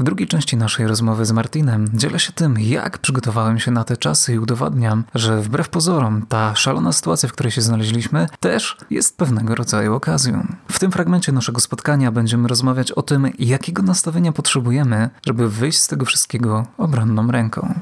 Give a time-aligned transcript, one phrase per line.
[0.00, 3.96] W drugiej części naszej rozmowy z Martinem dzielę się tym, jak przygotowałem się na te
[3.96, 9.18] czasy i udowadniam, że wbrew pozorom ta szalona sytuacja, w której się znaleźliśmy, też jest
[9.18, 10.46] pewnego rodzaju okazją.
[10.68, 15.88] W tym fragmencie naszego spotkania będziemy rozmawiać o tym, jakiego nastawienia potrzebujemy, żeby wyjść z
[15.88, 17.74] tego wszystkiego obronną ręką.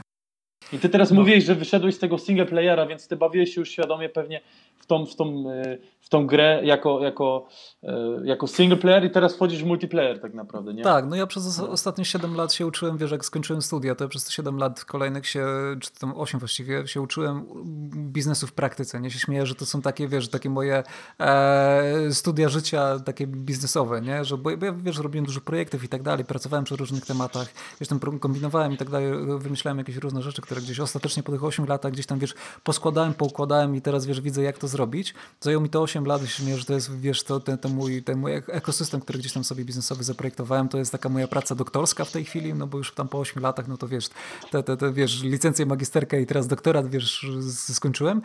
[0.72, 1.24] I ty teraz no.
[1.44, 4.40] że wyszedłeś z tego single playera, więc ty bawiłeś się już świadomie pewnie
[4.80, 7.46] w tą, w tą, e, w tą grę jako, jako,
[7.82, 10.82] e, jako single player i teraz wchodzisz w multiplayer tak naprawdę, nie?
[10.82, 14.08] Tak, no ja przez ostatnie 7 lat się uczyłem, wiesz, jak skończyłem studia, to ja
[14.08, 15.46] przez te 7 lat kolejnych się,
[15.80, 17.46] czy tam 8 właściwie, się uczyłem
[17.94, 19.00] biznesu w praktyce.
[19.00, 20.82] Nie się śmieję, że to są takie, wiesz, takie moje
[21.20, 24.24] e, studia życia takie biznesowe, nie?
[24.24, 27.88] Że, bo ja, wiesz, robiłem dużo projektów i tak dalej, pracowałem przy różnych tematach, gdzieś
[27.88, 31.66] tam kombinowałem i tak dalej, wymyślałem jakieś różne rzeczy, które gdzieś ostatecznie po tych 8
[31.66, 35.14] latach gdzieś tam, wiesz, poskładałem, poukładałem i teraz, wiesz, widzę jak to zrobić.
[35.40, 36.22] Zajęło mi to 8 lat,
[36.56, 39.64] że to jest, wiesz, to, ten, ten, mój, ten mój ekosystem, który gdzieś tam sobie
[39.64, 43.08] biznesowy zaprojektowałem, to jest taka moja praca doktorska w tej chwili, no bo już tam
[43.08, 44.08] po 8 latach, no to wiesz,
[44.50, 48.22] te, te, te, wiesz, licencję magisterkę i teraz doktorat, wiesz, skończyłem.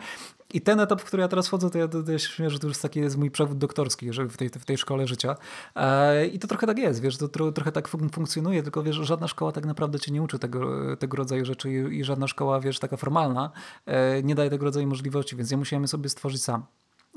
[0.54, 2.58] I ten etap, w który ja teraz wchodzę, to ja, to, ja się śmieję, że
[2.58, 5.36] to już taki jest mój przewód doktorski że w, tej, w tej szkole życia.
[5.76, 8.96] E, I to trochę tak jest, wiesz, to tro, trochę tak fun funkcjonuje, tylko wiesz,
[8.96, 12.60] żadna szkoła tak naprawdę cię nie uczy tego, tego rodzaju rzeczy i, i żadna szkoła,
[12.60, 13.50] wiesz, taka formalna
[13.86, 16.68] e, nie daje tego rodzaju możliwości, więc ja musiałem sobie stworzyć sam.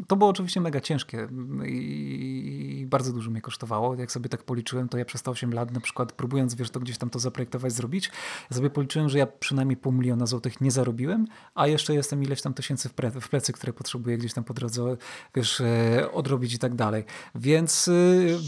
[0.08, 1.28] To było oczywiście mega ciężkie
[1.66, 3.96] i bardzo dużo mnie kosztowało.
[3.96, 6.80] Jak sobie tak policzyłem, to ja przez te 8 lat na przykład próbując, wiesz, to
[6.80, 8.12] gdzieś tam to zaprojektować, zrobić,
[8.52, 12.42] ja sobie policzyłem, że ja przynajmniej pół miliona złotych nie zarobiłem, a jeszcze jestem ileś
[12.42, 12.90] tam tysięcy
[13.20, 14.98] w, plecy, które potrzebuję gdzieś tam po drodze,
[15.36, 17.04] wiesz, e, odrobić i tak dalej.
[17.36, 17.92] Więc, e,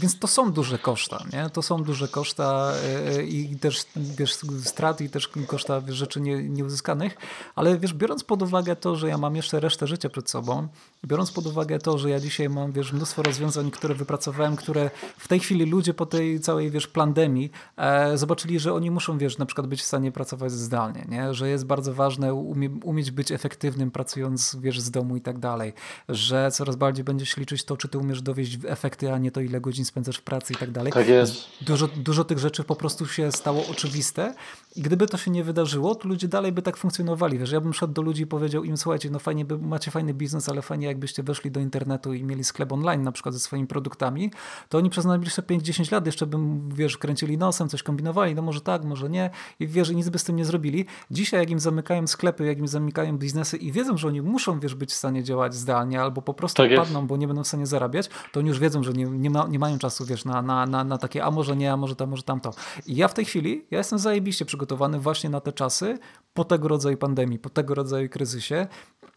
[0.00, 1.50] więc to są duże koszta, nie?
[1.50, 2.72] To są duże koszta
[3.06, 7.16] e, i też, wiesz, strat i też koszta wiesz, rzeczy nie, nieuzyskanych,
[7.54, 10.68] ale wiesz, biorąc pod uwagę to, że ja mam jeszcze resztę życia przed sobą,
[11.06, 14.90] biorąc pod pod uwagę to, że ja dzisiaj mam, wiesz, mnóstwo rozwiązań, które wypracowałem, które
[15.18, 19.38] w tej chwili ludzie po tej całej, wiesz, pandemii e, zobaczyli, że oni muszą, wiesz,
[19.38, 21.34] na przykład być w stanie pracować zdalnie, nie?
[21.34, 25.72] Że jest bardzo ważne umie, umieć być efektywnym, pracując, wiesz, z domu i tak dalej.
[26.08, 29.40] Że coraz bardziej będzie się liczyć to, czy ty umiesz dowieść efekty, a nie to,
[29.40, 30.92] ile godzin spędzasz w pracy i tak dalej.
[30.92, 31.34] Tak jest.
[31.60, 34.34] Dużo, dużo tych rzeczy po prostu się stało oczywiste
[34.76, 37.38] i gdyby to się nie wydarzyło, to ludzie dalej by tak funkcjonowali.
[37.38, 40.48] Wiesz, ja bym szedł do ludzi i powiedział im, słuchajcie, no fajnie, macie fajny biznes,
[40.48, 44.30] ale fajnie jakbyście weszli do internetu i mieli sklep online na przykład ze swoimi produktami,
[44.68, 48.60] to oni przez najbliższe 5-10 lat jeszcze bym, wiesz, kręcili nosem, coś kombinowali, no może
[48.60, 49.30] tak, może nie
[49.60, 50.86] i wiesz, i nic by z tym nie zrobili.
[51.10, 54.74] Dzisiaj jak im zamykają sklepy, jak im zamykają biznesy i wiedzą, że oni muszą, wiesz,
[54.74, 57.66] być w stanie działać zdalnie albo po prostu tak padną, bo nie będą w stanie
[57.66, 60.66] zarabiać, to oni już wiedzą, że nie, nie, ma, nie mają czasu, wiesz, na, na,
[60.66, 62.50] na, na takie, a może nie, a może to, może tamto.
[62.86, 65.98] I ja w tej chwili, ja jestem zajebiście przygotowany właśnie na te czasy,
[66.34, 68.66] po tego rodzaju pandemii, po tego rodzaju kryzysie.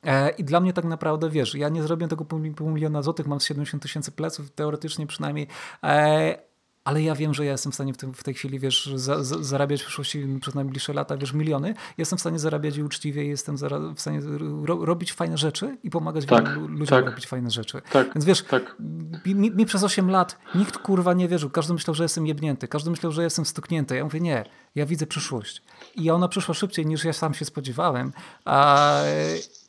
[0.03, 3.39] E, I dla mnie tak naprawdę, wiesz, ja nie zrobię tego pół, miliona złotych, mam
[3.39, 5.47] 70 tysięcy pleców, teoretycznie przynajmniej,
[5.83, 6.53] e,
[6.83, 9.23] ale ja wiem, że ja jestem w stanie w, tym, w tej chwili, wiesz, za,
[9.23, 11.73] za, zarabiać w przyszłości przez najbliższe lata, wiesz, miliony.
[11.97, 13.57] Jestem w stanie zarabiać i uczciwie, jestem
[13.95, 14.19] w stanie
[14.65, 17.81] ro, robić fajne rzeczy i pomagać tak, ludziom tak, robić fajne rzeczy.
[17.91, 18.75] Tak, Więc wiesz, tak.
[19.25, 21.49] mi, mi, przez 8 lat nikt kurwa nie wierzył.
[21.49, 22.67] Każdy myślał, że jestem jebnięty.
[22.67, 23.95] Każdy myślał, że jestem stuknięty.
[23.95, 24.45] Ja mówię, nie,
[24.75, 25.61] ja widzę przyszłość.
[25.95, 28.13] I ona przyszła szybciej niż ja sam się spodziewałem.
[28.45, 29.01] A,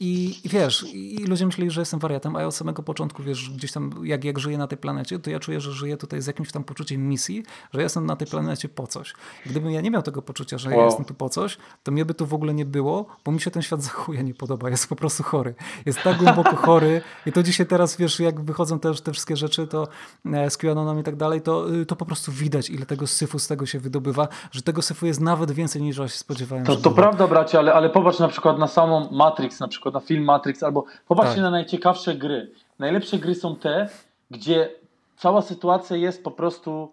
[0.00, 3.50] i, I wiesz, i ludzie myśleli, że jestem wariatem, a ja od samego początku, wiesz,
[3.50, 6.26] gdzieś tam jak, jak żyję na tej planecie, to ja czuję, że żyję tutaj z
[6.26, 9.14] jakimś tam poczuciem misji, że jestem na tej planecie po coś.
[9.46, 10.78] Gdybym ja nie miał tego poczucia, że wow.
[10.78, 13.40] ja jestem tu po coś, to mnie by tu w ogóle nie było, bo mi
[13.40, 14.70] się ten świat za chuja nie podoba.
[14.70, 15.54] Jest po prostu chory.
[15.86, 19.66] Jest tak głęboko chory i to dzisiaj teraz, wiesz, jak wychodzą też te wszystkie rzeczy,
[19.66, 19.88] to
[20.32, 23.38] e, z QAnonem i tak dalej, to, y, to po prostu widać, ile tego syfu
[23.38, 26.64] z tego się wydobywa, że tego syfu jest nawet więcej niż ja się spodziewałem.
[26.64, 30.00] To, to prawda, bracie, ale, ale popatrz na przykład na samą Matrix, na przykład na
[30.00, 31.42] film Matrix, albo popatrzcie tak.
[31.42, 32.50] na najciekawsze gry.
[32.78, 33.88] Najlepsze gry są te,
[34.30, 34.70] gdzie
[35.16, 36.92] cała sytuacja jest po prostu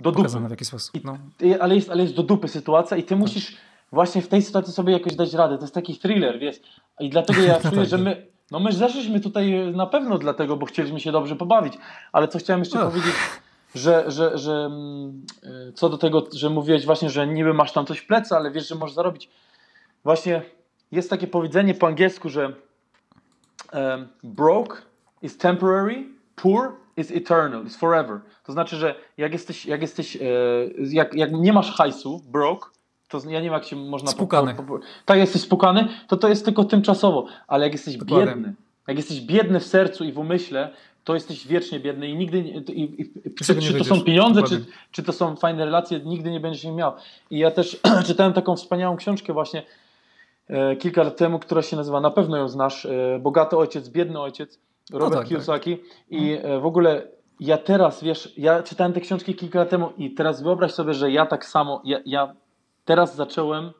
[0.00, 0.28] do dupy.
[0.28, 1.04] w jakiś sposób.
[1.04, 1.18] No.
[1.40, 3.18] I, ale, jest, ale jest do dupy sytuacja i ty tak.
[3.18, 3.56] musisz
[3.92, 5.56] właśnie w tej sytuacji sobie jakoś dać radę.
[5.58, 6.60] To jest taki thriller, wiesz.
[7.00, 7.86] I dlatego ja czuję, tak.
[7.86, 11.74] że my, no my zeszliśmy tutaj na pewno dlatego, bo chcieliśmy się dobrze pobawić.
[12.12, 13.14] Ale co chciałem jeszcze powiedzieć,
[13.74, 15.26] że, że, że mm,
[15.68, 18.50] y, co do tego, że mówiłeś właśnie, że niby masz tam coś w plecy, ale
[18.50, 19.28] wiesz, że możesz zarobić.
[20.04, 20.42] Właśnie
[20.92, 22.52] jest takie powiedzenie po angielsku, że
[23.72, 24.76] um, broke
[25.22, 26.04] is temporary,
[26.36, 28.20] poor is eternal, is forever.
[28.44, 30.20] To znaczy, że jak jesteś, jak jesteś, e,
[30.78, 32.70] jak, jak nie masz hajsu, broke,
[33.08, 34.10] to ja nie wiem jak się można...
[34.10, 34.54] Spukany.
[34.54, 38.26] Po, po, tak, jesteś spukany, to to jest tylko tymczasowo, ale jak jesteś Dokładnie.
[38.26, 38.54] biedny,
[38.88, 40.70] jak jesteś biedny w sercu i w umyśle,
[41.04, 44.64] to jesteś wiecznie biedny i nigdy, i, i, i, czy, czy to są pieniądze, czy,
[44.90, 46.92] czy to są fajne relacje, nigdy nie będziesz ich miał.
[47.30, 49.62] I ja też czytałem taką wspaniałą książkę właśnie
[50.48, 54.20] e, kilka lat temu, która się nazywa, na pewno ją znasz, e, Bogaty Ojciec, Biedny
[54.20, 54.60] Ojciec,
[54.92, 55.86] Robert no tak, Kiyosaki tak.
[56.10, 57.08] i e, w ogóle
[57.40, 61.10] ja teraz, wiesz, ja czytałem te książki kilka lat temu i teraz wyobraź sobie, że
[61.10, 62.34] ja tak samo, ja, ja
[62.84, 63.70] teraz zacząłem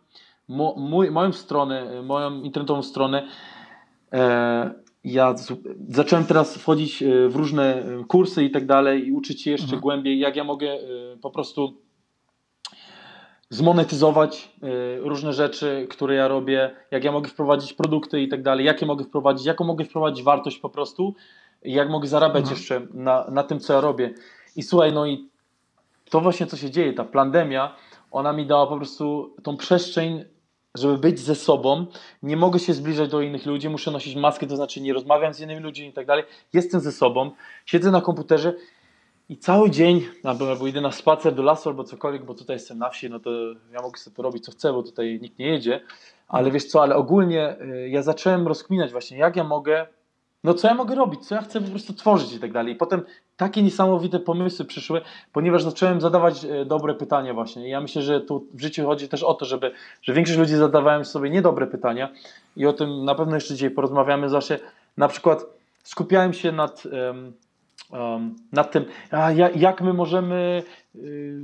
[0.48, 3.28] mo, mój, moją stronę, moją internetową stronę,
[4.12, 4.70] e,
[5.04, 5.34] ja
[5.88, 9.64] zacząłem teraz wchodzić e, w różne e, kursy i tak dalej i uczyć się jeszcze
[9.64, 9.82] mhm.
[9.82, 10.78] głębiej, jak ja mogę e,
[11.22, 11.76] po prostu
[13.50, 14.52] zmonetyzować
[14.98, 19.04] różne rzeczy, które ja robię, jak ja mogę wprowadzić produkty i tak dalej, jakie mogę
[19.04, 21.14] wprowadzić, jaką mogę wprowadzić wartość po prostu
[21.64, 22.56] jak mogę zarabiać mhm.
[22.56, 24.14] jeszcze na, na tym, co ja robię.
[24.56, 25.28] I słuchaj, no i
[26.10, 27.76] to właśnie, co się dzieje, ta pandemia,
[28.10, 30.24] ona mi dała po prostu tą przestrzeń,
[30.74, 31.86] żeby być ze sobą.
[32.22, 35.40] Nie mogę się zbliżać do innych ludzi, muszę nosić maskę, to znaczy nie rozmawiam z
[35.40, 36.24] innymi ludźmi i tak dalej.
[36.52, 37.30] Jestem ze sobą,
[37.66, 38.54] siedzę na komputerze
[39.28, 42.78] i cały dzień, albo, albo idę na spacer do lasu albo cokolwiek, bo tutaj jestem
[42.78, 43.30] na wsi, no to
[43.72, 45.80] ja mogę sobie to robić co chcę, bo tutaj nikt nie jedzie.
[46.28, 49.86] Ale wiesz co, ale ogólnie y, ja zacząłem rozkminać właśnie, jak ja mogę
[50.44, 52.74] no co ja mogę robić, co ja chcę po prostu tworzyć i tak dalej.
[52.74, 53.02] I potem
[53.36, 55.00] takie niesamowite pomysły przyszły,
[55.32, 57.66] ponieważ zacząłem zadawać e, dobre pytania właśnie.
[57.66, 59.72] I ja myślę, że tu w życiu chodzi też o to, żeby,
[60.02, 62.08] że większość ludzi zadawają sobie niedobre pytania
[62.56, 64.28] i o tym na pewno jeszcze dzisiaj porozmawiamy.
[64.28, 64.58] Zawsze
[64.96, 65.44] na przykład
[65.82, 67.32] skupiałem się nad, um,
[67.90, 70.62] um, nad tym, a jak my możemy
[70.94, 71.40] y,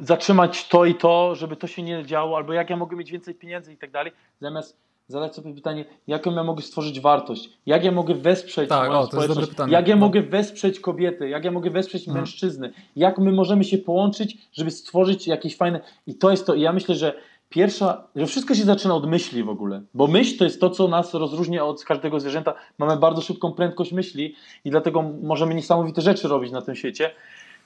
[0.00, 3.34] zatrzymać to i to, żeby to się nie działo, albo jak ja mogę mieć więcej
[3.34, 4.76] pieniędzy i tak dalej, zamiast
[5.12, 9.06] zadać sobie pytanie, jaką ja mogę stworzyć wartość, jak ja mogę wesprzeć tak, moją o,
[9.06, 10.00] społeczność, jak ja no.
[10.00, 12.22] mogę wesprzeć kobiety, jak ja mogę wesprzeć hmm.
[12.22, 15.80] mężczyzny, jak my możemy się połączyć, żeby stworzyć jakieś fajne...
[16.06, 17.14] I to jest to, I ja myślę, że
[17.48, 20.88] pierwsza, że wszystko się zaczyna od myśli w ogóle, bo myśl to jest to, co
[20.88, 22.54] nas rozróżnia od każdego zwierzęta.
[22.78, 27.10] Mamy bardzo szybką prędkość myśli i dlatego możemy niesamowite rzeczy robić na tym świecie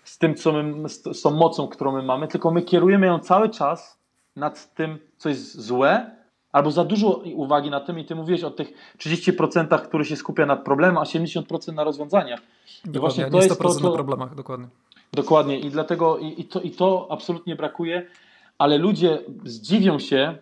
[0.04, 3.48] z tym, co my, z tą mocą, którą my mamy, tylko my kierujemy ją cały
[3.48, 3.98] czas
[4.36, 6.16] nad tym, co jest złe,
[6.52, 10.46] albo za dużo uwagi na tym i ty mówiłeś o tych 30%, które się skupia
[10.46, 12.40] nad problemem, a 70% na rozwiązaniach.
[12.84, 14.66] Dokładnie, I właśnie to jest to, to, na problemach, dokładnie.
[15.12, 18.06] Dokładnie i dlatego i, i, to, i to absolutnie brakuje,
[18.58, 20.38] ale ludzie zdziwią się,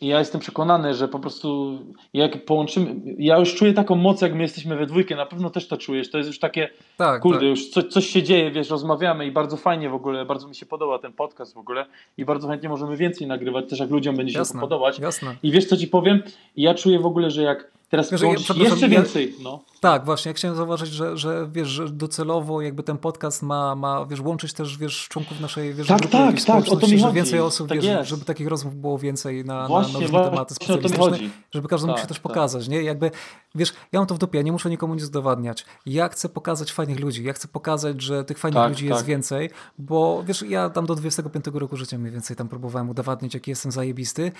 [0.00, 1.78] i ja jestem przekonany, że po prostu
[2.14, 5.68] jak połączymy, ja już czuję taką moc, jak my jesteśmy we dwójkę, na pewno też
[5.68, 7.48] to czujesz, to jest już takie, tak, kurde, tak.
[7.48, 10.66] już co, coś się dzieje, wiesz, rozmawiamy i bardzo fajnie w ogóle, bardzo mi się
[10.66, 14.38] podoba ten podcast w ogóle i bardzo chętnie możemy więcej nagrywać, też jak ludziom będzie
[14.38, 14.98] jasne, się to podobać.
[14.98, 15.34] Jasne.
[15.42, 16.22] I wiesz co ci powiem?
[16.56, 19.34] Ja czuję w ogóle, że jak Teraz wiesz, ja, jeszcze więcej.
[19.42, 19.60] No.
[19.80, 20.28] Tak, właśnie.
[20.28, 24.52] Ja chciałem zauważyć, że, że wiesz, że docelowo jakby ten podcast ma, ma wiesz, łączyć
[24.52, 27.68] też wiesz, członków naszej wiesz, tak, grupy, tak, tak, o to mi że więcej osób,
[27.68, 31.18] tak wiesz, żeby takich rozmów było więcej na, właśnie, na, różne tematy specjalistyczne,
[31.50, 32.22] żeby każdy mógł się tak, też tak.
[32.22, 32.68] pokazać.
[32.68, 32.82] Nie?
[32.82, 33.10] Jakby,
[33.54, 35.64] wiesz, ja mam to w dupie, ja nie muszę nikomu nic udowadniać.
[35.86, 39.06] Ja chcę pokazać fajnych ludzi, ja chcę pokazać, że tych fajnych tak, ludzi jest tak.
[39.06, 43.50] więcej, bo wiesz, ja tam do 25 roku życia mniej więcej tam próbowałem udowadniać, jaki
[43.50, 44.32] jestem zajebisty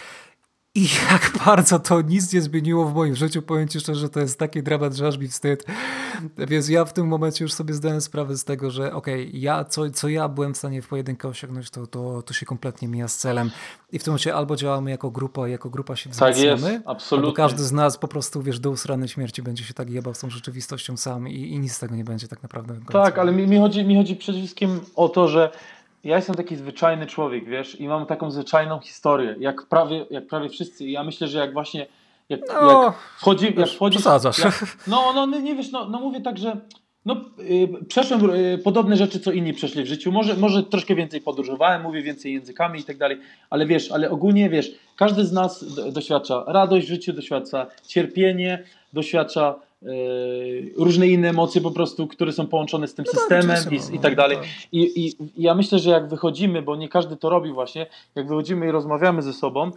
[0.76, 4.38] i jak bardzo to nic nie zmieniło w moim życiu, powiem Ci szczerze, to jest
[4.38, 5.64] taki dramat, że aż mi wstyd.
[6.38, 9.64] Więc ja w tym momencie już sobie zdałem sprawę z tego, że okej, okay, ja,
[9.64, 13.08] co, co ja byłem w stanie w pojedynkę osiągnąć, to, to, to się kompletnie mija
[13.08, 13.50] z celem.
[13.92, 17.28] I w tym momencie albo działamy jako grupa, jako grupa się wzmacniamy, tak jest, absolutnie.
[17.28, 20.18] albo każdy z nas po prostu, wiesz, do usranej śmierci będzie się tak jebał z
[20.18, 22.74] tą rzeczywistością sam i, i nic z tego nie będzie tak naprawdę.
[22.92, 25.50] Tak, ale mi, mi, chodzi, mi chodzi przede wszystkim o to, że
[26.04, 30.48] ja jestem taki zwyczajny człowiek, wiesz, i mam taką zwyczajną historię, jak prawie, jak prawie
[30.48, 30.84] wszyscy.
[30.84, 31.86] I ja myślę, że jak właśnie
[32.28, 33.98] jak, no, jak wchodzi, jak wchodzi,
[34.44, 36.56] jak, no, no, nie wiesz, no, no mówię tak, że
[37.04, 40.12] no, yy, przeszłem yy, podobne rzeczy, co inni przeszli w życiu.
[40.12, 43.20] Może, może troszkę więcej podróżowałem, mówię więcej językami i tak dalej,
[43.50, 49.54] ale wiesz, ale ogólnie wiesz, każdy z nas doświadcza radość w życiu, doświadcza cierpienie, doświadcza
[50.76, 53.96] różne inne emocje po prostu, które są połączone z tym no tak, systemem tak, i,
[53.96, 54.36] i, tak dalej.
[54.36, 54.46] Tak.
[54.72, 58.66] I, I ja myślę, że jak wychodzimy, bo nie każdy to robi właśnie, jak wychodzimy
[58.66, 59.70] i rozmawiamy ze sobą,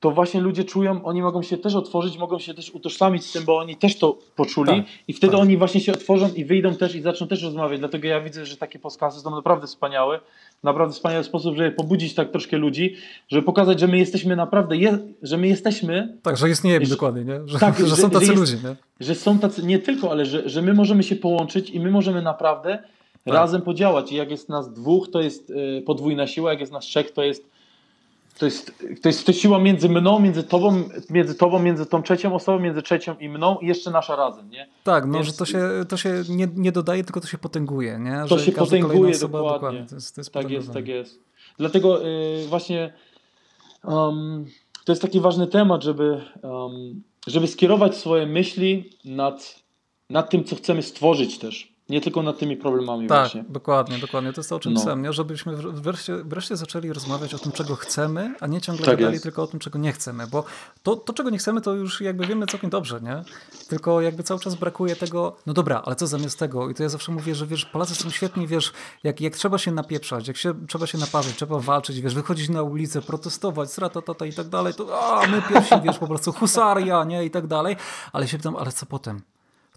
[0.00, 3.44] to właśnie ludzie czują, oni mogą się też otworzyć, mogą się też utożsamić z tym,
[3.44, 5.40] bo oni też to poczuli tak, i wtedy tak.
[5.40, 7.78] oni właśnie się otworzą i wyjdą też i zaczną też rozmawiać.
[7.78, 10.20] Dlatego ja widzę, że takie podcasty są naprawdę wspaniałe,
[10.62, 12.96] naprawdę wspaniały sposób, żeby pobudzić tak troszkę ludzi,
[13.28, 16.18] żeby pokazać, że my jesteśmy naprawdę, je, że my jesteśmy...
[16.22, 17.40] Tak, że istniejemy dokładnie, nie?
[17.48, 18.76] Że, tak, że, że są tacy że jest, ludzie, nie?
[19.00, 22.22] Że są tacy, nie tylko, ale że, że my możemy się połączyć i my możemy
[22.22, 22.78] naprawdę
[23.24, 23.34] tak.
[23.34, 24.12] razem podziałać.
[24.12, 27.22] I jak jest nas dwóch, to jest y, podwójna siła, jak jest nas trzech, to
[27.22, 27.54] jest
[28.38, 32.34] to jest, to jest to siła między mną, między tobą, między tobą, między tą trzecią
[32.34, 34.68] osobą, między trzecią i mną i jeszcze nasza razem, nie?
[34.84, 35.26] Tak, no, Więc...
[35.26, 38.24] że to się, to się nie, nie dodaje, tylko to się potęguje, nie?
[38.28, 39.54] To że się potęguje osoba, dokładnie.
[39.54, 39.86] dokładnie.
[39.88, 41.20] To jest, to jest tak jest, tak jest.
[41.58, 42.92] Dlatego yy, właśnie
[43.84, 44.44] um,
[44.84, 49.62] to jest taki ważny temat, żeby, um, żeby skierować swoje myśli nad,
[50.10, 51.73] nad tym, co chcemy stworzyć też.
[51.88, 53.44] Nie tylko nad tymi problemami tak, właśnie.
[53.48, 54.32] dokładnie, dokładnie.
[54.32, 54.96] To jest to, o czym no.
[54.96, 55.12] nie?
[55.12, 59.42] żebyśmy wreszcie, wreszcie zaczęli rozmawiać o tym, czego chcemy, a nie ciągle tak gadali tylko
[59.42, 60.44] o tym, czego nie chcemy, bo
[60.82, 63.22] to, to, czego nie chcemy, to już jakby wiemy całkiem dobrze, nie?
[63.68, 66.70] Tylko jakby cały czas brakuje tego, no dobra, ale co zamiast tego?
[66.70, 68.72] I to ja zawsze mówię, że wiesz, Polacy są świetni, wiesz,
[69.02, 72.62] jak, jak trzeba się napieprzać, jak się, trzeba się naparzyć, trzeba walczyć, wiesz, wychodzić na
[72.62, 73.68] ulicę, protestować,
[74.06, 77.24] tata i tak dalej, to a, my pierwsi, wiesz, po prostu husaria, nie?
[77.24, 77.76] I tak dalej,
[78.12, 79.33] ale się pytam, ale co potem?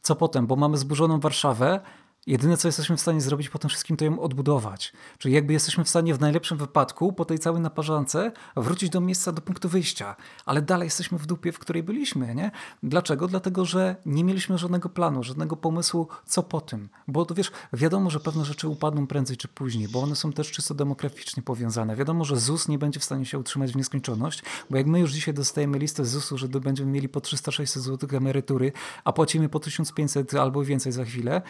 [0.07, 0.47] Co potem?
[0.47, 1.79] Bo mamy zburzoną Warszawę,
[2.27, 4.93] Jedyne, co jesteśmy w stanie zrobić po tym wszystkim, to ją odbudować.
[5.17, 9.31] Czyli jakby jesteśmy w stanie w najlepszym wypadku po tej całej naparzance wrócić do miejsca,
[9.31, 10.15] do punktu wyjścia.
[10.45, 12.51] Ale dalej jesteśmy w dupie, w której byliśmy, nie?
[12.83, 13.27] Dlaczego?
[13.27, 16.89] Dlatego, że nie mieliśmy żadnego planu, żadnego pomysłu, co po tym.
[17.07, 20.51] Bo to wiesz, wiadomo, że pewne rzeczy upadną prędzej czy później, bo one są też
[20.51, 21.95] czysto demograficznie powiązane.
[21.95, 25.11] Wiadomo, że ZUS nie będzie w stanie się utrzymać w nieskończoność, bo jak my już
[25.11, 28.71] dzisiaj dostajemy listę ZUS-u, że będziemy mieli po 300-600 zł emerytury,
[29.03, 31.41] a płacimy po 1500 albo więcej za chwilę,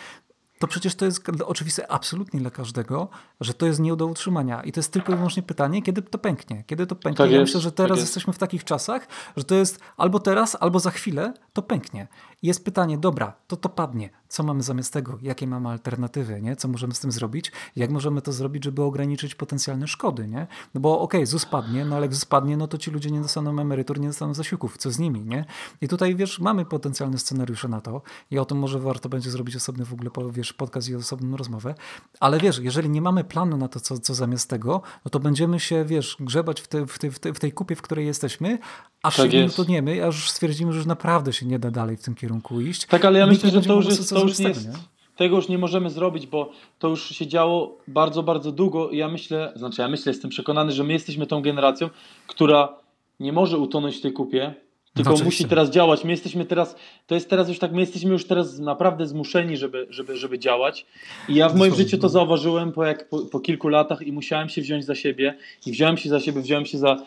[0.60, 3.10] to przecież to jest oczywiste absolutnie dla każdego,
[3.42, 4.64] że to jest nie do utrzymania.
[4.64, 6.64] I to jest tylko i wyłącznie pytanie, kiedy to pęknie.
[6.68, 7.26] Kiedy to pęknie.
[7.26, 10.20] Tak ja jest, myślę, że teraz tak jesteśmy w takich czasach, że to jest albo
[10.20, 12.08] teraz, albo za chwilę to pęknie.
[12.42, 16.56] I jest pytanie, dobra, to to padnie co mamy zamiast tego, jakie mamy alternatywy, nie?
[16.56, 20.28] co możemy z tym zrobić, jak możemy to zrobić, żeby ograniczyć potencjalne szkody.
[20.28, 20.48] Nie?
[20.74, 23.12] No bo okej, okay, ZUS padnie, no ale jak ZUS padnie, no to ci ludzie
[23.12, 25.22] nie dostaną emerytur, nie dostaną zasiłków, co z nimi?
[25.22, 25.46] Nie?
[25.82, 29.56] I tutaj wiesz, mamy potencjalne scenariusze na to i o tym może warto będzie zrobić
[29.56, 31.76] osobny w ogóle wiesz, podcast i osobną rozmowę,
[32.20, 35.60] ale wiesz, jeżeli nie mamy planu na to, co, co zamiast tego, no to będziemy
[35.60, 38.60] się, wiesz, grzebać w, te, w, te, w, te, w tej kupie, w której jesteśmy,
[39.04, 42.04] aż tak się nie utoniemy, aż stwierdzimy, że już naprawdę się nie da dalej w
[42.04, 42.86] tym kierunku iść.
[42.86, 44.74] Tak, ale ja myślę, że to już jest to już nie jest, nie?
[45.18, 49.08] tego już nie możemy zrobić, bo to już się działo bardzo, bardzo długo i ja
[49.08, 51.90] myślę, znaczy ja myślę, jestem przekonany, że my jesteśmy tą generacją,
[52.28, 52.78] która
[53.20, 54.54] nie może utonąć w tej kupie,
[54.98, 56.04] tylko no, musi teraz działać.
[56.04, 56.76] My jesteśmy teraz,
[57.08, 60.86] to jest teraz już tak, my jesteśmy już teraz naprawdę zmuszeni, żeby, żeby, żeby działać.
[61.30, 64.50] I ja w moim życiu to zauważyłem po, jak, po, po kilku latach i musiałem
[64.50, 65.34] się wziąć za siebie
[65.66, 66.98] i wziąłem się za siebie, wziąłem się za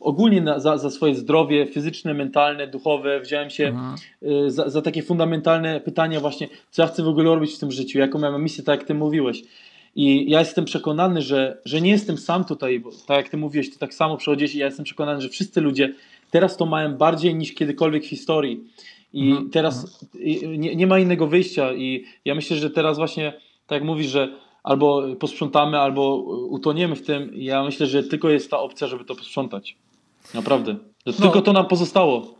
[0.00, 3.94] ogólnie na, za, za swoje zdrowie fizyczne, mentalne, duchowe, wziąłem się mhm.
[4.22, 7.72] y, za, za, takie fundamentalne pytania właśnie, co ja chcę w ogóle robić w tym
[7.72, 9.42] życiu, jaką mam misję, tak jak ty mówiłeś.
[9.96, 13.70] I ja jestem przekonany, że, że nie jestem sam tutaj, bo tak jak ty mówiłeś,
[13.70, 15.94] ty tak samo przechodzisz i ja jestem przekonany, że wszyscy ludzie
[16.34, 18.64] teraz to mają bardziej niż kiedykolwiek w historii.
[19.12, 19.50] I mhm.
[19.50, 20.60] teraz mhm.
[20.60, 23.32] nie, nie ma innego wyjścia i ja myślę, że teraz właśnie,
[23.66, 26.16] tak jak mówisz, że albo posprzątamy, albo
[26.48, 27.30] utoniemy w tym.
[27.34, 29.76] Ja myślę, że tylko jest ta opcja, żeby to posprzątać.
[30.34, 30.76] Naprawdę.
[31.06, 31.22] Że no.
[31.22, 32.34] Tylko to nam pozostało.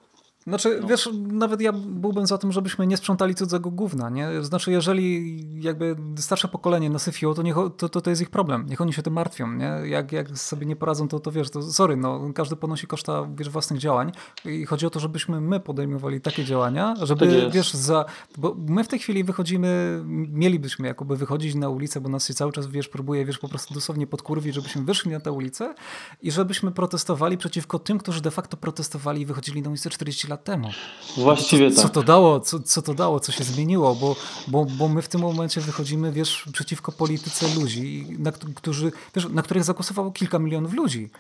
[0.47, 0.89] Znaczy, no.
[0.89, 4.43] wiesz, nawet ja byłbym za tym, żebyśmy nie sprzątali cudzego gówna, nie?
[4.43, 8.67] Znaczy, jeżeli jakby starsze pokolenie nasyfiło, to, niech, to, to, to jest ich problem.
[8.69, 9.73] Niech oni się tym martwią, nie?
[9.85, 13.49] Jak, jak sobie nie poradzą, to, to wiesz, to sorry, no, każdy ponosi koszta, wiesz,
[13.49, 14.13] własnych działań
[14.45, 18.05] i chodzi o to, żebyśmy my podejmowali takie działania, żeby, tak wiesz, za...
[18.39, 22.53] Bo my w tej chwili wychodzimy, mielibyśmy jakoby wychodzić na ulicę, bo nas się cały
[22.53, 25.75] czas, wiesz, próbuje, wiesz, po prostu dosłownie podkurwić, żebyśmy wyszli na tę ulicę
[26.23, 30.34] i żebyśmy protestowali przeciwko tym, którzy de facto protestowali i wychodzili na ulicę 40 lat
[30.35, 30.71] lat temu.
[31.17, 31.87] Właściwie co, tak.
[31.87, 34.17] Co to dało, co, co to dało, co się zmieniło, bo,
[34.49, 39.43] bo, bo my w tym momencie wychodzimy, wiesz, przeciwko polityce ludzi, na, którzy, wiesz, na
[39.43, 41.11] których zagłosowało kilka milionów ludzi.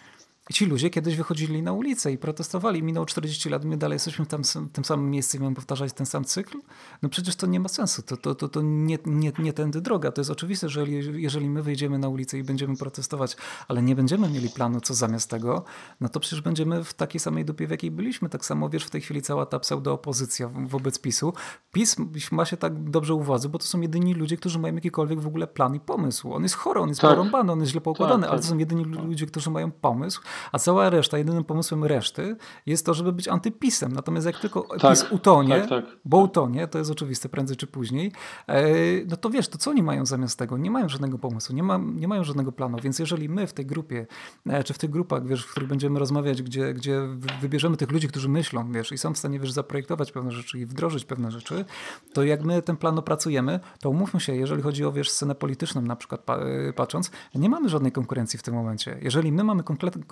[0.52, 2.82] Ci ludzie kiedyś wychodzili na ulicę i protestowali.
[2.82, 6.06] Minęło 40 lat, my dalej jesteśmy w, tam, tym samym miejscu i mamy powtarzać ten
[6.06, 6.58] sam cykl.
[7.02, 8.02] No przecież to nie ma sensu.
[8.02, 10.12] To, to, to, to nie, nie, nie tędy droga.
[10.12, 13.36] To jest oczywiste, że jeżeli, jeżeli my wyjdziemy na ulicę i będziemy protestować,
[13.68, 15.64] ale nie będziemy mieli planu, co zamiast tego,
[16.00, 18.28] no to przecież będziemy w takiej samej dupie, w jakiej byliśmy.
[18.28, 21.32] Tak samo, wiesz, w tej chwili cała ta pseudo-opozycja wobec PiSu.
[21.72, 21.96] PiS
[22.32, 25.26] ma się tak dobrze u władzy, bo to są jedyni ludzie, którzy mają jakikolwiek w
[25.26, 26.32] ogóle plan i pomysł.
[26.32, 27.10] On jest chory, on jest tak.
[27.10, 28.46] porąbany, on jest źle poukładany, tak, ale tak.
[28.46, 30.22] to są jedyni ludzie, którzy mają pomysł,
[30.52, 32.36] a cała reszta, jedynym pomysłem reszty
[32.66, 33.92] jest to, żeby być antypisem.
[33.92, 35.84] Natomiast jak tylko tak, PiS utonie, tak, tak.
[36.04, 38.12] bo utonie, to jest oczywiste prędzej czy później,
[38.46, 38.64] e,
[39.06, 40.58] no to wiesz, to co oni mają zamiast tego?
[40.58, 43.66] Nie mają żadnego pomysłu, nie, ma, nie mają żadnego planu, więc jeżeli my w tej
[43.66, 44.06] grupie,
[44.46, 47.00] e, czy w tych grupach, wiesz, w których będziemy rozmawiać, gdzie, gdzie
[47.40, 50.66] wybierzemy tych ludzi, którzy myślą, wiesz, i są w stanie, wiesz, zaprojektować pewne rzeczy i
[50.66, 51.64] wdrożyć pewne rzeczy,
[52.12, 55.82] to jak my ten plan opracujemy, to umówmy się, jeżeli chodzi o, wiesz, scenę polityczną
[55.82, 58.98] na przykład e, patrząc, nie mamy żadnej konkurencji w tym momencie.
[59.02, 60.02] Jeżeli my mamy konkretny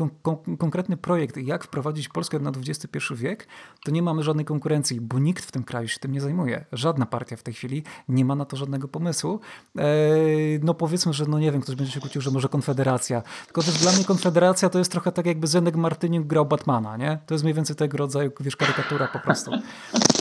[0.59, 3.47] konkretny projekt, jak wprowadzić Polskę na XXI wiek,
[3.85, 6.65] to nie mamy żadnej konkurencji, bo nikt w tym kraju się tym nie zajmuje.
[6.73, 9.41] Żadna partia w tej chwili nie ma na to żadnego pomysłu.
[9.77, 13.23] Eee, no powiedzmy, że no nie wiem, ktoś będzie się kłócił, że może Konfederacja.
[13.47, 17.19] Tylko też dla mnie Konfederacja to jest trochę tak jakby Zenek Martyniuk grał Batmana, nie?
[17.27, 19.51] To jest mniej więcej tego rodzaju, wiesz, karykatura po prostu.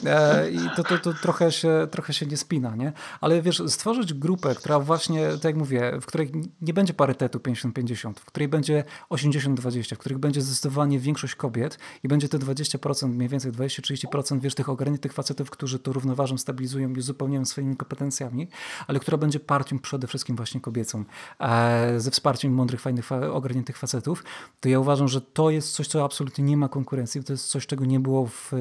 [0.05, 2.93] Eee, I to, to, to trochę, się, trochę się nie spina, nie?
[3.21, 6.31] Ale wiesz, stworzyć grupę, która właśnie, tak jak mówię, w której
[6.62, 11.80] nie będzie parytetu 50-50, w której będzie 80-20, 20, w których będzie zdecydowanie większość kobiet
[12.04, 16.90] i będzie te 20%, mniej więcej 20-30%, wiesz, tych ogarniętych facetów, którzy to równoważą, stabilizują
[16.90, 18.48] i uzupełniają swoimi kompetencjami,
[18.88, 21.06] ale która będzie partią przede wszystkim właśnie kobiecą,
[21.40, 24.24] e, ze wsparciem mądrych, fajnych, ogarniętych facetów,
[24.60, 27.68] to ja uważam, że to jest coś, co absolutnie nie ma konkurencji, to jest coś,
[27.68, 28.52] czego nie było w,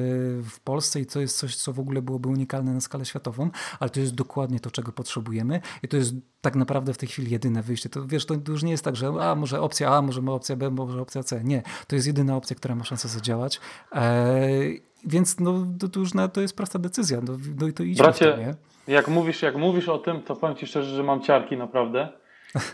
[0.43, 3.49] w Polsce i to jest coś, co w ogóle byłoby unikalne na skalę światową,
[3.79, 7.31] ale to jest dokładnie to, czego potrzebujemy i to jest tak naprawdę w tej chwili
[7.31, 7.89] jedyne wyjście.
[7.89, 10.69] To wiesz, to już nie jest tak, że a może opcja A, może opcja B,
[10.69, 11.43] może opcja C.
[11.43, 13.59] Nie, to jest jedyna opcja, która ma szansę zadziałać.
[13.91, 17.21] Eee, więc no, to, to już na, to jest prosta decyzja.
[17.27, 18.53] No, no i to idźmy Bracie, nie?
[18.93, 22.09] Jak mówisz, jak mówisz o tym, to powiem Ci szczerze, że mam ciarki naprawdę.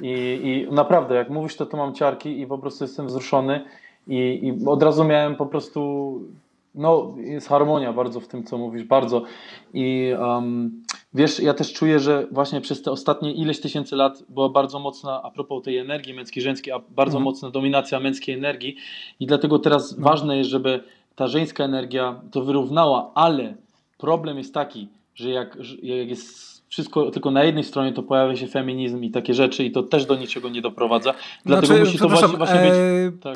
[0.01, 3.65] I, I naprawdę, jak mówisz, to to mam ciarki i po prostu jestem wzruszony.
[4.07, 6.21] I, i od razu miałem po prostu
[6.77, 9.23] no, jest harmonia bardzo w tym, co mówisz, bardzo.
[9.73, 14.49] I um, wiesz, ja też czuję, że właśnie przez te ostatnie ileś tysięcy lat była
[14.49, 17.23] bardzo mocna, a propos tej energii męskiej, żeńskiej, a bardzo mhm.
[17.23, 18.75] mocna dominacja męskiej energii.
[19.19, 20.03] I dlatego teraz mhm.
[20.03, 20.83] ważne jest, żeby
[21.15, 23.55] ta żeńska energia to wyrównała, ale
[23.97, 28.47] problem jest taki, że jak, jak jest wszystko tylko na jednej stronie, to pojawia się
[28.47, 31.13] feminizm i takie rzeczy i to też do niczego nie doprowadza.
[31.45, 32.69] Dlatego znaczy, musi to właśnie, właśnie być...
[32.69, 33.35] E, tak.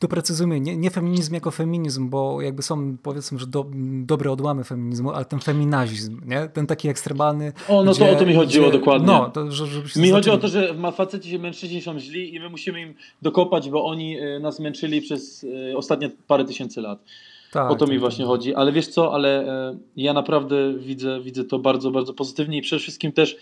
[0.00, 3.66] Doprecyzujmy, nie, nie, feminizm jako feminizm, bo jakby są powiedzmy, że do,
[4.04, 6.48] dobre odłamy feminizmu, ale ten feminazizm, nie?
[6.48, 7.52] ten taki ekstremalny...
[7.68, 9.06] O, no gdzie, to o to mi chodziło gdzie, dokładnie.
[9.06, 9.64] No, to, że,
[9.96, 13.84] mi chodzi o to, że faceci mężczyźni są źli i my musimy im dokopać, bo
[13.84, 16.98] oni e, nas męczyli przez e, ostatnie parę tysięcy lat.
[17.52, 18.28] Tak, o to mi tak, właśnie tak.
[18.28, 18.54] chodzi.
[18.54, 22.80] Ale wiesz co, ale e, ja naprawdę widzę, widzę to bardzo, bardzo pozytywnie i przede
[22.80, 23.36] wszystkim też,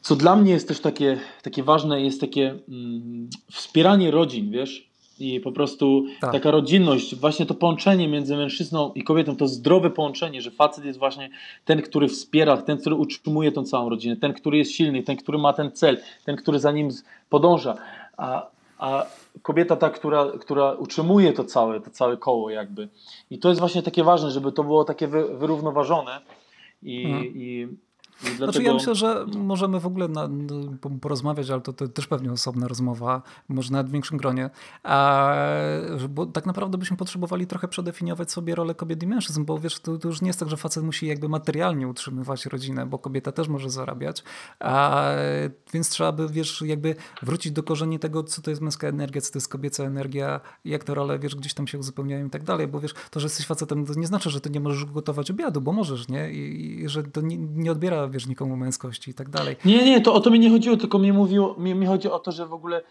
[0.00, 4.86] co dla mnie jest też takie, takie ważne, jest takie mm, wspieranie rodzin, wiesz?
[5.18, 6.32] I po prostu tak.
[6.32, 10.98] taka rodzinność, właśnie to połączenie między mężczyzną i kobietą, to zdrowe połączenie, że facet jest
[10.98, 11.30] właśnie
[11.64, 15.38] ten, który wspiera, ten, który utrzymuje tą całą rodzinę, ten, który jest silny, ten, który
[15.38, 16.88] ma ten cel, ten, który za nim
[17.30, 17.74] podąża.
[18.16, 18.46] A,
[18.78, 19.06] a
[19.42, 22.88] kobieta ta, która, która utrzymuje to całe, to całe koło jakby.
[23.30, 26.20] I to jest właśnie takie ważne, żeby to było takie wy, wyrównoważone
[26.82, 27.24] i, mhm.
[27.26, 27.68] i
[28.22, 28.52] Dlatego...
[28.52, 30.28] Znaczy ja myślę, że możemy w ogóle na,
[31.00, 34.50] porozmawiać, ale to, to, też pewnie osobna rozmowa, może nawet w większym gronie,
[34.82, 35.36] a,
[36.08, 39.98] bo tak naprawdę byśmy potrzebowali trochę przedefiniować sobie rolę kobiet i mężczyzn, bo wiesz, to,
[39.98, 43.48] to już nie jest tak, że facet musi jakby materialnie utrzymywać rodzinę, bo kobieta też
[43.48, 44.24] może zarabiać,
[44.60, 45.06] a,
[45.72, 49.32] więc trzeba by, wiesz, jakby wrócić do korzeni tego, co to jest męska energia, co
[49.32, 52.68] to jest kobieca energia, jak te role, wiesz, gdzieś tam się uzupełniają i tak dalej,
[52.68, 55.60] bo wiesz, to, że jesteś facetem, to nie znaczy, że ty nie możesz gotować obiadu,
[55.60, 56.32] bo możesz, nie?
[56.32, 59.56] I, i że to nie, nie odbiera wiesz, nikomu męskości i tak dalej.
[59.64, 62.18] Nie, nie, to o to mi nie chodziło, tylko mi mówiło, mi, mi chodzi o
[62.18, 62.82] to, że w ogóle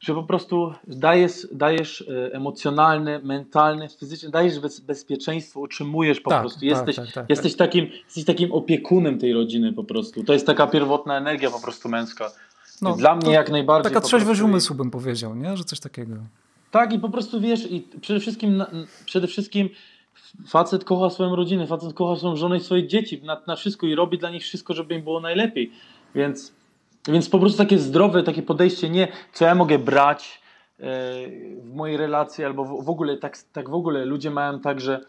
[0.00, 6.40] że po prostu dajesz, dajesz e, emocjonalne, mentalne, fizyczne, dajesz bez, bezpieczeństwo, utrzymujesz po tak,
[6.40, 6.60] prostu.
[6.60, 10.24] Tak, jesteś, tak, tak, jesteś, takim, jesteś takim opiekunem tej rodziny po prostu.
[10.24, 12.30] To jest taka pierwotna energia po prostu męska.
[12.82, 13.92] No, Dla mnie jak najbardziej.
[13.92, 15.56] Taka trzeźwość umysłu bym powiedział, nie?
[15.56, 16.14] że coś takiego.
[16.70, 18.64] Tak i po prostu wiesz, i przede wszystkim,
[19.04, 19.68] przede wszystkim
[20.48, 23.94] facet kocha swoją rodzinę, facet kocha swoją żonę i swoje dzieci na, na wszystko i
[23.94, 25.72] robi dla nich wszystko, żeby im było najlepiej.
[26.14, 26.52] Więc,
[27.08, 30.40] więc po prostu takie zdrowe, takie podejście, nie co ja mogę brać
[30.80, 30.82] e,
[31.60, 35.00] w mojej relacji, albo w, w, ogóle, tak, tak w ogóle ludzie mają tak, że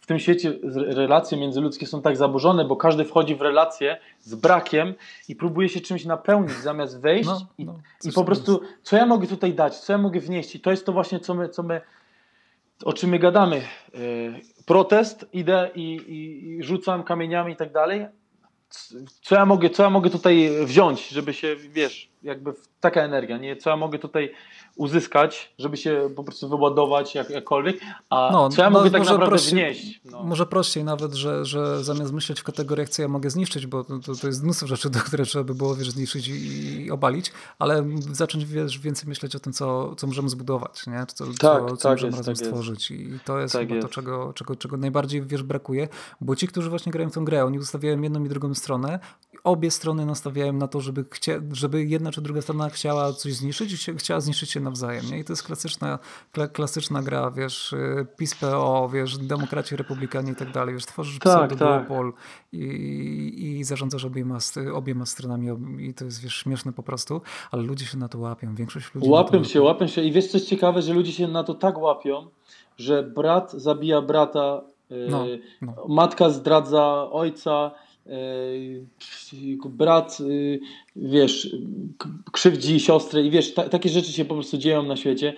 [0.00, 4.94] w tym świecie relacje międzyludzkie są tak zaburzone, bo każdy wchodzi w relację z brakiem
[5.28, 9.06] i próbuje się czymś napełnić zamiast wejść no, i, no, i po prostu co ja
[9.06, 11.62] mogę tutaj dać, co ja mogę wnieść i to jest to właśnie, co my, co
[11.62, 11.80] my
[12.84, 13.56] o czym my gadamy.
[13.56, 13.98] E,
[14.66, 18.06] protest, idę i, i, i rzucam kamieniami i tak dalej.
[19.22, 23.56] Co ja, mogę, co ja mogę tutaj wziąć, żeby się, wiesz, jakby taka energia, nie?
[23.56, 24.32] Co ja mogę tutaj
[24.76, 27.80] uzyskać, żeby się po prostu wyładować jak, jakkolwiek,
[28.10, 30.00] a no, co ja no, mogę tak naprawdę prościej, wnieść.
[30.04, 30.22] No.
[30.22, 34.14] Może prościej nawet, że, że zamiast myśleć w kategoriach, co ja mogę zniszczyć, bo to,
[34.20, 37.84] to jest mnóstwo rzeczy, do które trzeba by było wiesz, zniszczyć i, i obalić, ale
[38.12, 41.06] zacząć wiesz, więcej myśleć o tym, co, co możemy zbudować, nie?
[41.06, 42.90] co, tak, co, co tak możemy jest, razem tak stworzyć.
[42.90, 43.02] Jest.
[43.02, 43.88] I to jest tak chyba jest.
[43.88, 45.88] to, czego, czego, czego najbardziej wiesz, brakuje,
[46.20, 48.98] bo ci, którzy właśnie grają w tą grę, oni ustawiają jedną i drugą stronę,
[49.44, 53.88] obie strony nastawiają na to, żeby, chcia, żeby jedna czy druga strona chciała coś zniszczyć
[53.88, 55.04] i chciała zniszczyć się nawzajem.
[55.10, 55.18] Nie?
[55.18, 55.98] I to jest klasyczna,
[56.52, 60.74] klasyczna gra, wiesz, y, PiS, PO, wiesz, demokraci, republikanie i tak dalej.
[60.74, 61.88] Wiesz, tworzysz tak, pseudo tak.
[62.52, 64.38] i, i zarządzasz obiema,
[64.74, 65.48] obiema stronami
[65.78, 68.54] i to jest, wiesz, śmieszne po prostu, ale ludzie się na to łapią.
[68.54, 71.54] Większość ludzi Łapią się, łapią się i wiesz, coś ciekawe, że ludzie się na to
[71.54, 72.28] tak łapią,
[72.76, 75.24] że brat zabija brata, y, no,
[75.62, 75.74] no.
[75.88, 77.70] matka zdradza ojca,
[79.68, 80.60] brat, y,
[80.96, 81.56] wiesz,
[82.32, 85.34] krzywdzi siostrę i wiesz, ta, takie rzeczy się po prostu dzieją na świecie.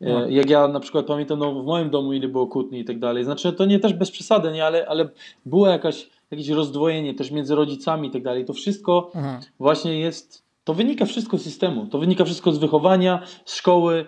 [0.00, 0.28] E, no.
[0.28, 3.24] Jak ja na przykład pamiętam no, w moim domu ile było kłótni i tak dalej.
[3.24, 5.08] Znaczy to nie też bez przesady, nie, ale, ale
[5.46, 8.44] było jakaś, jakieś rozdwojenie też między rodzicami i tak dalej.
[8.44, 9.40] To wszystko mhm.
[9.58, 11.86] właśnie jest, to wynika wszystko z systemu.
[11.86, 14.04] To wynika wszystko z wychowania, z szkoły,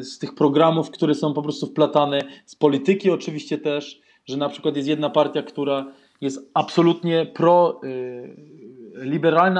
[0.00, 4.76] z tych programów, które są po prostu wplatane, z polityki oczywiście też, że na przykład
[4.76, 8.36] jest jedna partia, która jest absolutnie pro y,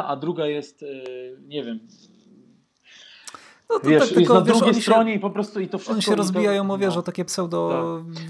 [0.05, 1.81] a druga jest, y, nie wiem,
[3.71, 5.69] No to wiesz, tak, tylko, na wiesz, drugiej oni się- stronie i po prostu i
[5.69, 5.93] to wszystko...
[5.93, 7.01] Oni się i to- rozbijają, o wiesz, no.
[7.01, 7.83] o takie pseudo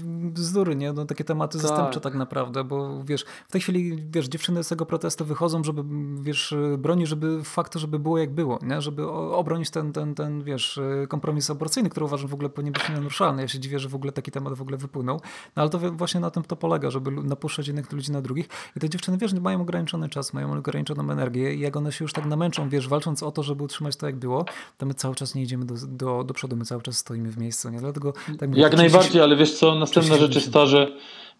[0.03, 0.93] bzdury, nie?
[0.93, 1.67] No, takie tematy Tak.
[1.67, 5.83] zastępcze tak naprawdę, bo wiesz, w tej chwili, wiesz, dziewczyny z tego protestu wychodzą, żeby,
[6.21, 8.81] wiesz, bronić, żeby faktu, żeby było jak było, nie?
[8.81, 13.41] Żeby obronić ten, ten, ten, wiesz, kompromis aborcyjny, który uważam w ogóle powinien być nienaruszalny.
[13.41, 15.21] Ja się dziwię, że w ogóle taki temat w ogóle wypłynął.
[15.55, 18.49] No ale to właśnie na tym to polega, żeby napuszczać jednych ludzi na drugich.
[18.75, 22.13] I te dziewczyny, wiesz, mają ograniczony czas, mają ograniczoną energię i jak one się już
[22.13, 24.45] tak namęczą, wiesz, walcząc o to, żeby utrzymać to jak było,
[24.77, 27.37] to my cały czas nie idziemy do, do, do przodu, my cały czas stoimy w
[27.37, 27.79] miejscu, nie?
[27.79, 30.87] Dlatego tak mówię, Jak najbardziej, ale wiesz co, następna rzecz jest ta, że,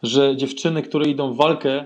[0.03, 1.85] że dziewczyny, które idą w walkę,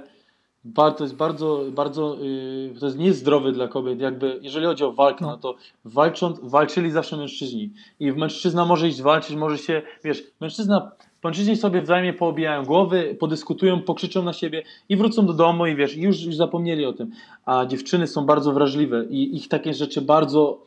[0.76, 5.26] to jest bardzo, bardzo, yy, to jest niezdrowe dla kobiet, jakby, jeżeli chodzi o walkę,
[5.26, 5.32] No.
[5.32, 10.92] no, to walcząc, walczyli zawsze mężczyźni i mężczyzna może iść walczyć, może się, wiesz, mężczyzna,
[11.24, 15.98] mężczyźni sobie wzajemnie poobijają głowy, podyskutują, pokrzyczą na siebie i wrócą do domu i wiesz,
[15.98, 17.12] już, już zapomnieli o tym,
[17.46, 20.66] a dziewczyny są bardzo wrażliwe i ich takie rzeczy bardzo,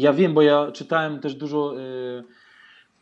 [0.00, 1.74] ja wiem, bo ja czytałem też dużo...
[1.74, 2.24] Yy,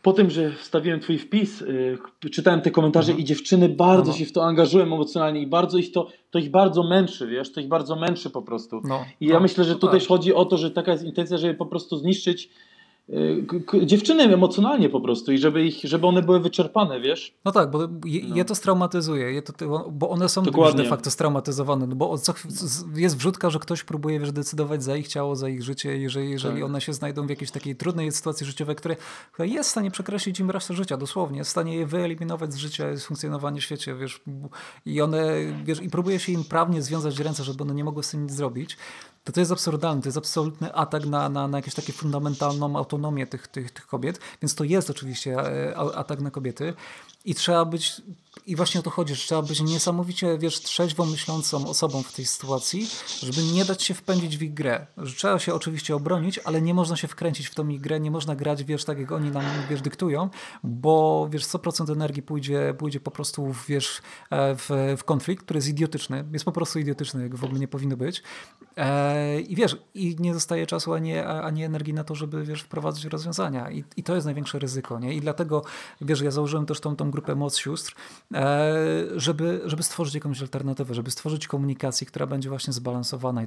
[0.02, 1.98] po tym, że wstawiłem twój wpis, y,
[2.30, 4.18] czytałem te komentarze i dziewczyny bardzo Mhm.
[4.18, 7.60] się w to angażują emocjonalnie i bardzo ich to, to ich bardzo męczy, wiesz, to
[7.60, 8.80] ich bardzo męczy po prostu.
[8.84, 10.06] No, I ja no, myślę, że to tu tak.
[10.06, 12.75] chodzi o to, że taka jest intencja, żeby po prostu zniszczyć y,
[13.84, 17.34] dziewczyny emocjonalnie po prostu i żeby, ich, żeby one były wyczerpane, wiesz?
[17.44, 18.36] No tak, bo je, No.
[18.36, 20.82] je to straumatyzuje, je to, bo one są już Dokładnie.
[20.82, 22.34] de facto straumatyzowane, no bo co,
[22.94, 26.54] jest wrzutka, że ktoś próbuje wiesz, decydować za ich ciało, za ich życie, jeżeli, jeżeli
[26.54, 26.64] Tak.
[26.64, 28.96] one się znajdą w jakiejś takiej trudnej sytuacji życiowej, które,
[29.32, 32.56] która jest w stanie przekreślić im resztę życia, dosłownie, jest w stanie je wyeliminować z
[32.56, 34.20] życia, z funkcjonowania w świecie, wiesz,
[34.86, 38.10] i one, wiesz, i próbuje się im prawnie związać ręce, żeby one nie mogły z
[38.10, 38.76] tym nic zrobić,
[39.26, 43.26] to to jest absurdalne, to jest absolutny atak na, na, na jakąś taką fundamentalną autonomię
[43.26, 46.74] tych, tych, tych kobiet, więc to jest oczywiście e, atak na kobiety
[47.26, 48.02] i trzeba być,
[48.46, 52.26] i właśnie o to chodzi, że trzeba być niesamowicie, wiesz, trzeźwo myślącą osobą w tej
[52.26, 52.88] sytuacji,
[53.22, 54.86] żeby nie dać się wpędzić w ich grę.
[54.96, 58.10] Że trzeba się oczywiście obronić, ale nie można się wkręcić w tą ich grę, nie
[58.10, 60.30] można grać, wiesz, tak jak oni nam, wiesz, dyktują,
[60.64, 65.58] bo, wiesz, 100% energii pójdzie, pójdzie po prostu, w, wiesz, e, w, w konflikt, który
[65.58, 68.22] jest idiotyczny, jest po prostu idiotyczny, jak w ogóle nie powinno być.
[68.76, 69.15] E,
[69.48, 73.70] I wiesz, i nie zostaje czasu ani, ani energii na to, żeby wiesz, wprowadzać rozwiązania.
[73.70, 74.98] I, I to jest największe ryzyko.
[74.98, 75.14] Nie?
[75.14, 75.64] I dlatego
[76.00, 77.94] wiesz, ja założyłem też tą, tą grupę moc sióstr,
[78.34, 78.74] e,
[79.16, 83.42] żeby, żeby stworzyć jakąś alternatywę, żeby stworzyć komunikację, która będzie właśnie zbalansowana.
[83.42, 83.44] I